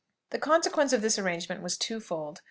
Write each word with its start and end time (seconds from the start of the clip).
The 0.31 0.39
consequence 0.39 0.93
of 0.93 1.03
this 1.03 1.19
arrangement 1.19 1.61
was 1.61 1.77
twofold. 1.77 2.39